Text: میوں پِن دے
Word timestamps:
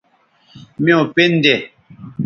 میوں 0.83 1.03
پِن 1.13 1.31
دے 1.43 1.55